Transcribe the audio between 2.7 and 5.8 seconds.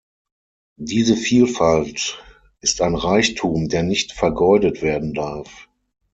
ein Reichtum, der nicht vergeudet werden darf.